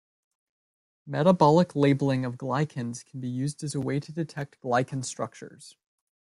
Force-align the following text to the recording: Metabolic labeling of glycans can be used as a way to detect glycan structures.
Metabolic 1.05 1.75
labeling 1.75 2.25
of 2.25 2.35
glycans 2.35 3.05
can 3.05 3.19
be 3.21 3.29
used 3.29 3.63
as 3.63 3.75
a 3.75 3.79
way 3.79 3.99
to 3.99 4.11
detect 4.11 4.59
glycan 4.59 5.05
structures. 5.05 5.75